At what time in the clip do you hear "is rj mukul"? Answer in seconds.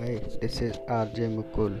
0.62-1.76